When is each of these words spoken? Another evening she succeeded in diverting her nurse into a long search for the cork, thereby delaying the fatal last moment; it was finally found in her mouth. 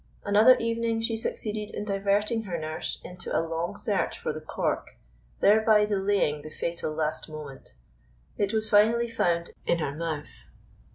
Another 0.23 0.57
evening 0.57 0.99
she 1.01 1.15
succeeded 1.15 1.75
in 1.75 1.85
diverting 1.85 2.45
her 2.45 2.57
nurse 2.57 2.99
into 3.05 3.37
a 3.37 3.45
long 3.45 3.75
search 3.77 4.17
for 4.17 4.33
the 4.33 4.41
cork, 4.41 4.97
thereby 5.41 5.85
delaying 5.85 6.41
the 6.41 6.49
fatal 6.49 6.91
last 6.91 7.29
moment; 7.29 7.75
it 8.35 8.51
was 8.51 8.67
finally 8.67 9.07
found 9.07 9.51
in 9.67 9.77
her 9.77 9.93
mouth. 9.93 10.45